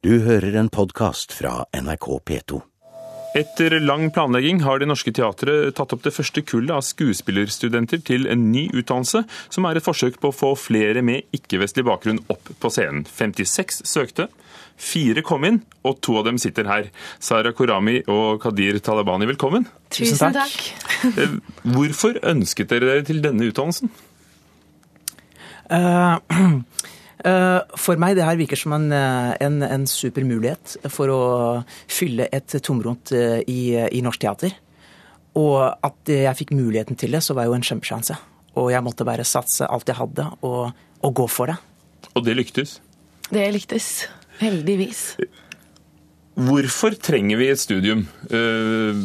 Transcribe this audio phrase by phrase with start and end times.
[0.00, 2.58] Du hører en podkast fra NRK P2.
[3.36, 8.24] Etter lang planlegging har Det Norske Teatret tatt opp det første kullet av skuespillerstudenter til
[8.32, 9.20] en ny utdannelse,
[9.52, 13.04] som er et forsøk på å få flere med ikke-vestlig bakgrunn opp på scenen.
[13.04, 14.30] 56 søkte,
[14.80, 16.88] fire kom inn, og to av dem sitter her.
[17.20, 19.68] Sara Korami og Kadir Talabani, velkommen.
[19.92, 20.70] Tusen takk.
[21.12, 21.36] Eh,
[21.76, 23.92] Hvorfor ønsket dere dere til denne utdannelsen?
[25.68, 26.56] Uh, eh,
[27.24, 31.22] for meg det her virker som en, eh, en, en super mulighet for å
[31.90, 34.54] fylle et tomrom eh, i, i norsk teater.
[35.38, 38.16] Og at jeg fikk muligheten til det, så var jo en kjempesjanse.
[38.58, 40.72] Og jeg måtte bare satse alt jeg hadde, og,
[41.06, 41.58] og gå for det.
[42.16, 42.78] Og det lyktes.
[43.30, 43.92] Det lyktes.
[44.40, 45.04] Heldigvis.
[46.40, 49.04] Hvorfor trenger vi et studium eh,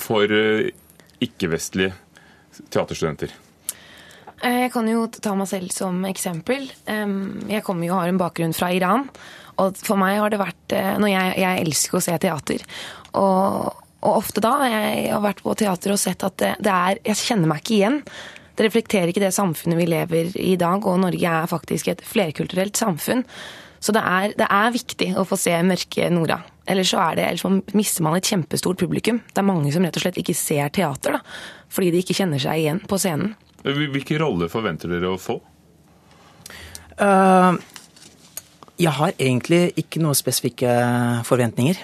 [0.00, 0.70] for eh,
[1.22, 1.92] ikke-vestlige
[2.72, 3.34] teaterstudenter?
[4.42, 6.70] Eh, Jeg kan jo ta meg selv som eksempel.
[6.86, 9.08] Jeg kommer jo og har en bakgrunn fra Iran.
[9.60, 12.64] Og for meg har det vært eh, jeg, jeg elsker å se teater.
[13.20, 17.00] Og, og ofte da jeg har vært på teater og sett at det, det er
[17.12, 17.98] Jeg kjenner meg ikke igjen.
[18.56, 22.02] Det reflekterer ikke det samfunnet vi lever i i dag, og Norge er faktisk et
[22.04, 23.22] flerkulturelt samfunn.
[23.80, 26.42] Så det er, det er viktig å få se mørke Nora.
[26.68, 29.22] Ellers så er det, ellers så mister man et kjempestort publikum.
[29.32, 31.22] Det er mange som rett og slett ikke ser teater, da,
[31.72, 33.32] fordi de ikke kjenner seg igjen på scenen.
[33.64, 35.36] Hvilke roller forventer dere å få?
[37.00, 37.56] Uh,
[38.80, 40.72] jeg har egentlig ikke noen spesifikke
[41.28, 41.80] forventninger.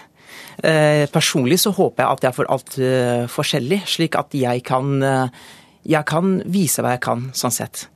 [0.57, 4.97] Uh, personlig så håper jeg at jeg får alt uh, forskjellig, slik at jeg kan,
[5.05, 5.45] eh,
[5.87, 7.87] jeg kan vise hva jeg kan, sånn sett.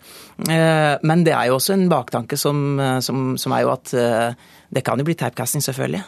[0.49, 3.93] Eh, men det er jo også en baktanke som, eh, som, som er jo at
[3.93, 4.33] eh,
[4.73, 6.03] det kan jo bli typecasting, selvfølgelig.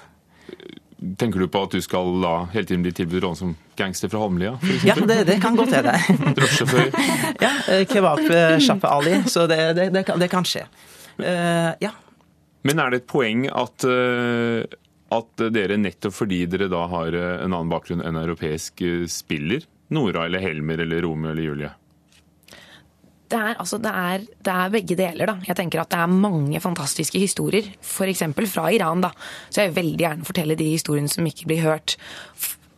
[1.19, 4.21] Tenker du på at du skal da hele tiden bli tilbudt rollen som gangster fra
[4.23, 4.55] Holmlia?
[4.87, 5.97] Ja, det, det kan godt hende.
[6.39, 6.93] Drosjesjåfør?
[7.43, 10.65] ja, eh, Kebabsjappe Ali, så det, det, det, kan, det kan skje.
[11.19, 11.91] Uh, ja.
[12.63, 14.63] Men er det et poeng at, eh,
[15.13, 20.41] at dere nettopp fordi dere da har en annen bakgrunn enn europeisk spiller Nora eller
[20.45, 21.73] Helmer eller Romeo eller Julie?
[23.33, 25.31] Det er, altså, det, er, det er begge deler.
[25.31, 25.37] da.
[25.49, 28.25] Jeg tenker at Det er mange fantastiske historier, f.eks.
[28.53, 29.01] fra Iran.
[29.01, 29.13] da.
[29.49, 31.97] Så jeg vil veldig gjerne fortelle de historiene som ikke blir hørt,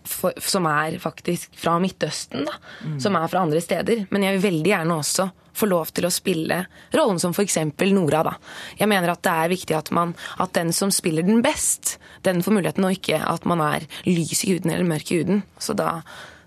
[0.05, 2.47] for, som er faktisk fra Midtøsten.
[2.47, 2.59] da.
[3.03, 4.07] Som er fra andre steder.
[4.15, 6.61] Men jeg vil veldig gjerne også få lov til å spille
[6.95, 7.59] rollen som f.eks.
[7.95, 8.23] Nora.
[8.27, 8.37] da.
[8.79, 12.43] Jeg mener at det er viktig at, man, at den som spiller den best, den
[12.43, 15.43] får muligheten, og ikke at man er lys i huden eller mørk i huden.
[15.59, 15.99] Så da...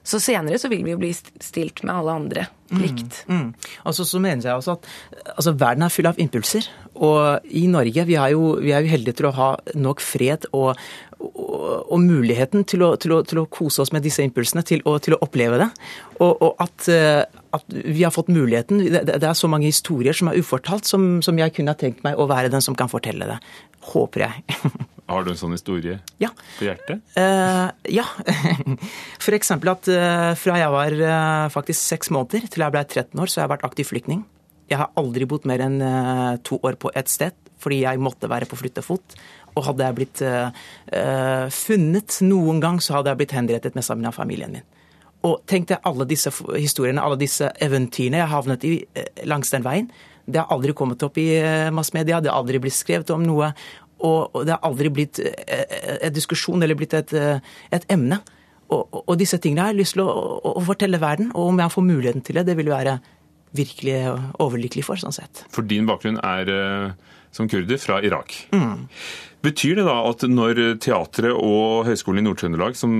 [0.07, 2.45] Så senere så vil vi jo bli stilt med alle andre
[2.75, 3.23] likt.
[3.31, 3.51] Mm.
[3.87, 4.87] Altså, så mener jeg også at
[5.35, 6.67] altså, verden er full av impulser.
[6.95, 10.47] Og i Norge vi er jo, vi er jo heldige til å ha nok fred
[10.51, 10.79] og,
[11.19, 11.53] og,
[11.91, 14.97] og muligheten til å, til, å, til å, kose oss med disse impulsene, til å,
[15.03, 15.69] til å oppleve det.
[16.17, 17.23] Og, og at, eh,
[17.55, 18.83] at, vi har fått muligheten.
[18.87, 22.03] Det, det er så mange historier som er ufortalt, som, som jeg kunne ha tenkt
[22.07, 23.41] meg å være den som kan fortelle det.
[23.93, 24.61] Håper jeg.
[25.07, 26.29] Har du en sånn historie ja.
[26.57, 27.03] på hjertet?
[27.15, 28.03] Uh, ja.
[29.37, 33.31] Eksempel at uh, fra jeg var uh, faktisk seks måneder til jeg ble 13 år,
[33.31, 34.25] så har jeg vært aktiv flyktning.
[34.67, 35.77] Jeg har aldri bodd mer enn
[36.43, 39.15] to år på ett sted, fordi jeg måtte være på flyttefot.
[39.53, 40.23] Og hadde jeg blitt
[41.55, 44.65] funnet noen gang, så hadde jeg blitt henrettet med sammen med familien min.
[45.23, 48.73] Og tenk deg alle disse historiene, alle disse eventyrene jeg havnet i
[49.23, 49.87] langs den veien.
[50.27, 51.29] Det har aldri kommet opp i
[51.71, 53.53] massmedia, det har aldri blitt skrevet om noe.
[54.05, 57.39] Og det har aldri blitt eh, en diskusjon eller blitt et, eh,
[57.73, 58.19] et emne.
[58.67, 61.61] Og, og, disse tingene har jeg lyst til å, å, å fortelle verden, og om
[61.63, 62.97] jeg får muligheten til det, det vil være
[63.55, 64.01] virkelig
[64.43, 65.45] overlykkelig for, sånn sett.
[65.55, 68.35] For din bakgrunn er eh, som kurder fra Irak.
[69.45, 72.95] Betyr det da at når teatret og Høgskolen i Nord-Trøndelag, som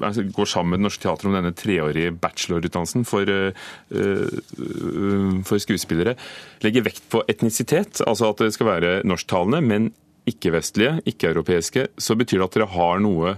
[0.00, 5.62] eh, går sammen med Det Norske Teatret om denne treårige bachelorutdannelsen for, eh, eh, for
[5.62, 6.16] skuespillere,
[6.64, 9.92] legger vekt på etnisitet, altså at det skal være norsktalende, men
[10.30, 13.36] ikke-vestlige, ikke-europeiske, så betyr det at dere har noe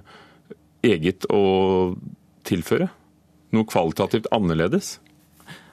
[0.86, 1.96] eget å
[2.46, 2.90] tilføre?
[3.54, 4.96] Noe kvalitativt annerledes?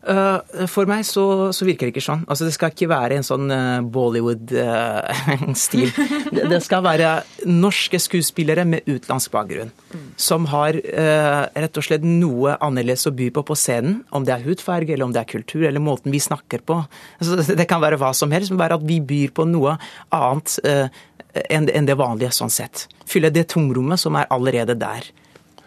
[0.03, 1.23] Eh, For meg så,
[1.55, 2.25] så virker det ikke sånn.
[2.27, 5.89] Altså, det skal ikke være en sånn eh, Bollywood-stil.
[6.35, 7.13] det, det skal være
[7.47, 9.71] norske skuespillere med utenlandsk bakgrunn.
[10.19, 14.01] Som har eh, rett og slett noe annerledes å by på på scenen.
[14.11, 16.81] Om det er hudfarge, eller om det er kultur, eller måten vi snakker på.
[17.19, 19.77] Altså, det kan være hva som helst, men bare at vi byr på noe
[20.13, 21.03] annet eh,
[21.49, 22.87] enn det vanlige, sånn sett.
[23.09, 25.07] Fylle det tomrommet som er allerede der.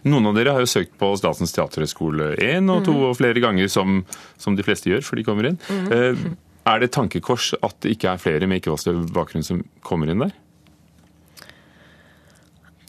[0.07, 3.67] Noen av dere har jo søkt på Statens teaterhøgskole én og to og flere ganger,
[3.73, 4.05] som,
[4.39, 5.57] som de fleste gjør før de kommer inn.
[5.91, 6.27] Eh,
[6.67, 10.33] Er det tankekors at det ikke er flere med ikke-vestlig bakgrunn som kommer inn der?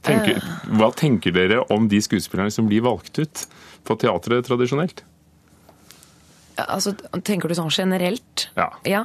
[0.07, 0.39] Tenker,
[0.79, 3.43] hva tenker dere om de skuespillerne som blir valgt ut
[3.87, 5.03] på teatret tradisjonelt?
[6.57, 6.93] Altså,
[7.27, 8.47] tenker du sånn generelt?
[8.57, 8.69] Ja.
[8.87, 9.03] Ja.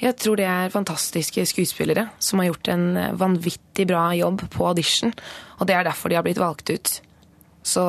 [0.00, 2.86] Jeg tror det er fantastiske skuespillere som har gjort en
[3.20, 5.12] vanvittig bra jobb på audition.
[5.60, 6.92] Og det er derfor de har blitt valgt ut.
[7.62, 7.84] Så,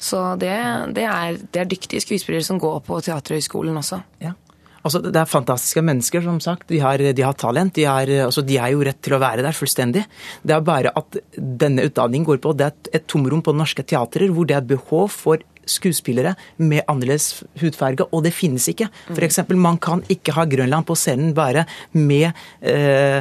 [0.00, 0.54] så det,
[0.96, 4.00] det, er, det, er, dyktige skuespillere som går på Teaterhøgskolen også.
[4.24, 4.32] Ja.
[4.78, 6.68] Altså, det er fantastiske mennesker, som sagt.
[6.70, 7.74] De har, de har talent.
[7.76, 10.06] De, har, altså, de er jo rett til å være der fullstendig.
[10.40, 14.32] Det er bare at denne utdanningen går på det er et tomrom på norske teatrer
[14.32, 18.88] hvor det er behov for skuespillere med annerledes hudfarge, og det finnes ikke.
[19.14, 19.42] F.eks.
[19.54, 22.30] man kan ikke ha Grønland på scenen bare med
[22.60, 23.20] eh,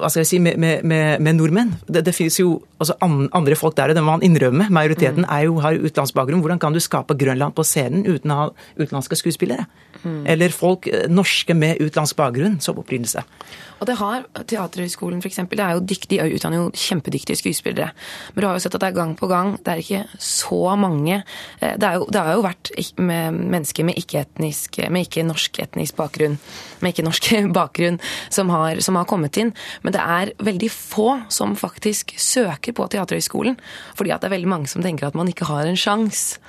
[0.00, 1.74] hva skal jeg si, med, med, med, med nordmenn.
[1.86, 4.68] Det, det, finnes jo altså andre folk der, og det må man innrømme.
[4.72, 6.42] Majoriteten er jo, har utenlandsbakgrunn.
[6.44, 8.48] Hvordan kan du skape Grønland på scenen uten å ha
[8.80, 9.66] utenlandske skuespillere?
[10.02, 10.22] Mm.
[10.32, 13.24] Eller folk eh, norske med utenlandsk bakgrunn som opprinnelse.
[13.80, 15.40] Og det har Teaterhøgskolen f.eks.
[15.50, 17.90] Det er jo dyktig, de utdanner jo kjempedyktige skuespillere.
[18.34, 20.74] Men du har jo sett at det er gang på gang Det er ikke så
[20.80, 21.22] mange
[21.78, 26.38] Det, jo, det har jo vært med mennesker med ikke-norsk ikke-norsk etnisk bakgrunn
[26.80, 27.30] Med ikke-norsk
[27.60, 28.00] bakgrunn
[28.32, 29.52] som har, som har, kommet inn.
[29.82, 33.58] Men det er veldig få som faktisk søker på Teaterhøgskolen.
[33.98, 36.40] Fordi at det er veldig mange som tenker at man ikke har en sjanse.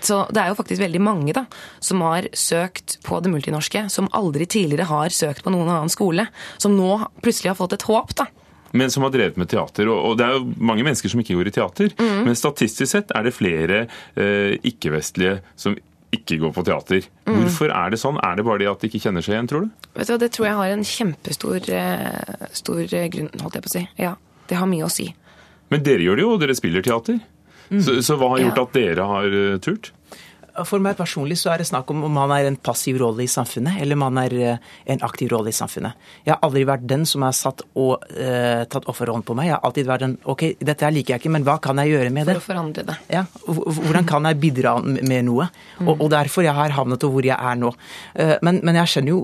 [0.00, 1.44] Så det er jo faktisk veldig mange da,
[1.84, 6.24] som har søkt på det multinorske, som aldri tidligere har søkt på noen annen skole.
[6.56, 8.30] Som nå plutselig har fått et håp, da.
[8.76, 9.88] Men som har drevet med teater.
[9.90, 11.94] Og det er jo mange mennesker som ikke går i teater.
[11.98, 12.26] Mm.
[12.28, 13.84] Men statistisk sett er det flere
[14.14, 15.74] eh, ikke-vestlige som
[16.14, 17.06] ikke går på teater.
[17.26, 17.34] Mm.
[17.36, 18.18] Hvorfor er det sånn?
[18.26, 19.88] Er det bare det at de ikke kjenner seg igjen, tror du?
[19.98, 23.74] Vet du, Det tror jeg har en kjempestor eh, stor grunn, holdt jeg på å
[23.76, 23.84] si.
[24.00, 24.14] Ja,
[24.50, 25.10] det har mye å si.
[25.70, 27.20] Men dere gjør det jo, og dere spiller teater.
[27.70, 27.82] Mm.
[27.86, 28.66] Så, så, hva har gjort ja.
[28.66, 29.92] at dere har uh, turt?
[30.66, 33.30] For meg personlig så er det snakk om om man er en passiv rolle i
[33.30, 35.98] samfunnet, eller man er uh, en aktiv rolle i samfunnet.
[36.26, 39.50] Jeg har aldri vært den som har satt og uh, tatt offerrollen på meg.
[39.50, 41.94] Jeg har alltid vært den OK, dette her liker jeg ikke, men hva kan jeg
[41.94, 42.38] gjøre med det?
[42.38, 42.98] For å forandre det.
[43.12, 45.50] Ja, Hvordan kan jeg bidra med noe?
[45.78, 45.88] Mm.
[45.88, 47.70] Og, og, derfor jeg har havnet hvor jeg er nå.
[48.44, 49.20] Men, men jeg skjønner jo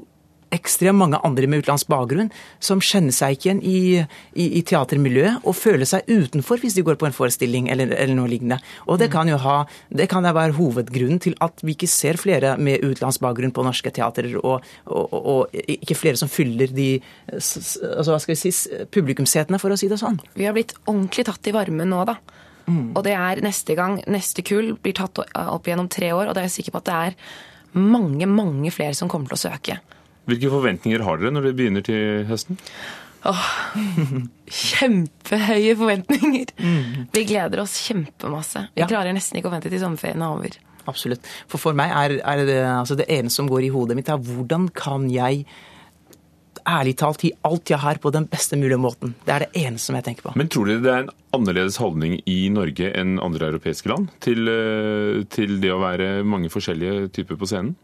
[0.55, 2.31] ekstremt mange andre med utenlandsk bakgrunn
[2.63, 3.79] som kjenner seg ikke igjen i,
[4.39, 8.17] i, i, teatermiljøet og føler seg utenfor hvis de går på en forestilling eller, eller
[8.19, 8.61] noe lignende.
[8.87, 9.59] Og det kan jo ha,
[9.91, 13.93] det kan være hovedgrunnen til at vi ikke ser flere med utenlandsk bakgrunn på norske
[13.95, 16.89] teatrer, og, og, og, ikke flere som fyller de
[17.33, 18.53] altså hva skal vi si,
[18.93, 20.19] publikumssetene, for å si det sånn.
[20.37, 22.19] Vi har blitt ordentlig tatt i varmen nå, da.
[22.67, 22.95] Mm.
[22.97, 26.43] Og det er neste gang, neste kull blir tatt opp gjennom tre år, og da
[26.43, 27.19] er jeg sikker på at det er
[27.77, 29.79] mange, mange flere som kommer til å søke.
[30.27, 32.59] Hvilke forventninger har dere når dere begynner til høsten?
[33.27, 33.47] Åh,
[34.47, 36.53] kjempehøye forventninger.
[36.61, 37.07] Mm.
[37.15, 38.69] Vi gleder oss kjempemasse.
[38.75, 38.91] Vi ja.
[38.91, 40.59] klarer nesten ikke å vente til sommerferien er over.
[40.87, 41.27] Absolutt.
[41.51, 44.23] For for meg er, er det, altså det ene som går i hodet mitt, er
[44.23, 45.47] hvordan kan jeg
[46.67, 49.15] ærlig talt gi alt jeg har på den beste mulige måten.
[49.27, 50.35] Det er det eneste som jeg tenker på.
[50.39, 54.49] Men tror dere det er en annerledes holdning i Norge enn andre europeiske land til,
[54.51, 57.77] eh, til det å være mange forskjellige typer på scenen?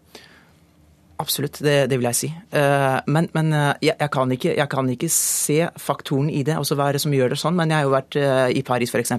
[1.23, 2.29] Absolutt, det, det, vil jeg si.
[2.59, 6.57] Eh, men, men eh, jeg, jeg, kan ikke, jeg, kan ikke, se faktoren i det,
[6.59, 7.55] altså hva er det som gjør det sånn.
[7.59, 9.13] Men jeg har jo vært eh, i Paris f.eks.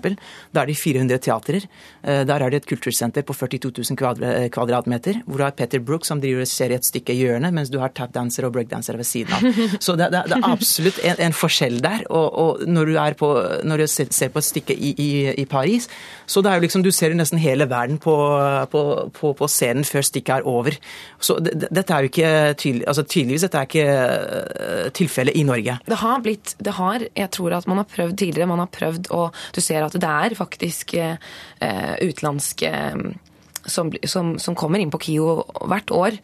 [0.52, 1.68] Da er det 400 teatrer.
[2.04, 6.20] Der er det et kultursenter på 42 000 kvadratmeter, hvor du har Peter Brook som
[6.22, 9.36] driver og ser i et stykke hjørne, mens du har tapdanser og breakdanser ved siden
[9.38, 9.62] av.
[9.86, 12.04] Så det, det, det er absolutt en, en, forskjell der.
[12.10, 13.32] Og, og når, du på,
[13.64, 15.12] når, du ser på et stykke i, i,
[15.44, 15.88] i, Paris,
[16.28, 18.16] så det er jo liksom, du ser jo nesten hele verden på,
[18.74, 20.76] på, på scenen før stykket er over.
[21.24, 25.78] Så dette er jo ikke tydelig, altså tydeligvis dette er ikke uh, tilfellet i Norge.
[25.88, 28.50] Det har blitt det har, Jeg tror at man har prøvd tidligere.
[28.50, 31.18] Man har prøvd, og du ser at det er faktisk eh,
[32.02, 32.72] utenlandske
[33.66, 36.18] som, som, som, kommer inn på KIO hvert år.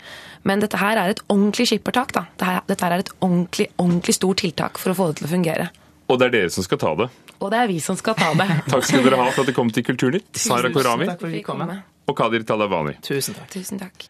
[0.47, 2.13] Men dette her er et ordentlig skippertak.
[2.15, 2.25] da.
[2.39, 5.69] Dette, dette er et ordentlig, ordentlig stort tiltak for å få det til å fungere.
[6.09, 7.09] Og det er dere som skal ta det?
[7.39, 8.47] Og det er vi som skal ta det.
[8.73, 10.31] Takk skal dere ha for at dere kom til Kulturnytt.
[10.35, 11.09] Sara Korami.
[11.11, 11.65] Takk for at vi kom.
[12.09, 12.97] Og Kadir Talabani.
[13.05, 13.51] Tusen takk.
[13.53, 14.09] Tusen takk.